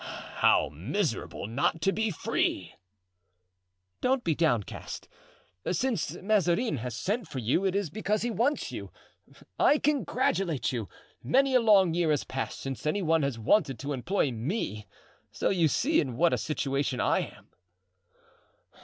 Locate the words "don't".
4.01-4.23